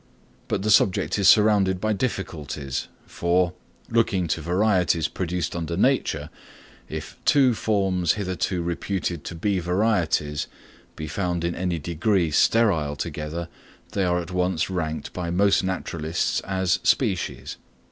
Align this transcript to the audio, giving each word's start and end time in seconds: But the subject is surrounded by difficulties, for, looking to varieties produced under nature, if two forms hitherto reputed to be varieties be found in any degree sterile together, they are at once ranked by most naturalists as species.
But 0.47 0.63
the 0.63 0.71
subject 0.71 1.19
is 1.19 1.29
surrounded 1.29 1.79
by 1.79 1.93
difficulties, 1.93 2.87
for, 3.05 3.53
looking 3.87 4.27
to 4.29 4.41
varieties 4.41 5.07
produced 5.07 5.55
under 5.55 5.77
nature, 5.77 6.31
if 6.89 7.19
two 7.23 7.53
forms 7.53 8.13
hitherto 8.13 8.63
reputed 8.63 9.23
to 9.25 9.35
be 9.35 9.59
varieties 9.59 10.47
be 10.95 11.07
found 11.07 11.43
in 11.43 11.53
any 11.53 11.77
degree 11.77 12.31
sterile 12.31 12.95
together, 12.95 13.47
they 13.91 14.03
are 14.03 14.19
at 14.19 14.31
once 14.31 14.71
ranked 14.71 15.13
by 15.13 15.29
most 15.29 15.63
naturalists 15.63 16.39
as 16.45 16.79
species. 16.81 17.57